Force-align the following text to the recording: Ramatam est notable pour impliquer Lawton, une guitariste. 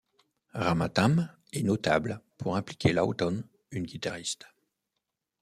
Ramatam 0.55 1.29
est 1.53 1.61
notable 1.61 2.21
pour 2.39 2.55
impliquer 2.55 2.91
Lawton, 2.91 3.43
une 3.69 3.83
guitariste. 3.85 4.47